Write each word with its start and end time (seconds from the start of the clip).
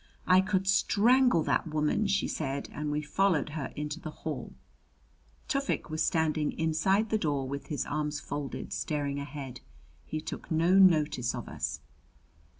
"I 0.25 0.41
could 0.41 0.65
strangle 0.65 1.43
that 1.43 1.67
woman!" 1.67 2.07
she 2.07 2.27
said, 2.27 2.69
and 2.71 2.89
we 2.89 3.03
followed 3.03 3.49
her 3.49 3.71
into 3.75 3.99
the 3.99 4.09
hall. 4.09 4.53
Tufik 5.47 5.91
was 5.91 6.01
standing 6.03 6.53
inside 6.53 7.11
the 7.11 7.19
door 7.19 7.47
with 7.47 7.67
his 7.67 7.85
arms 7.85 8.19
folded, 8.19 8.73
staring 8.73 9.19
ahead. 9.19 9.61
He 10.03 10.19
took 10.19 10.49
no 10.49 10.73
notice 10.79 11.35
of 11.35 11.47
us. 11.47 11.81